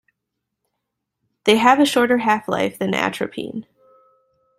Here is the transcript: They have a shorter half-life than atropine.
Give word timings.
They 1.43 1.57
have 1.57 1.79
a 1.79 1.85
shorter 1.85 2.17
half-life 2.17 2.79
than 2.79 2.95
atropine. 2.95 3.67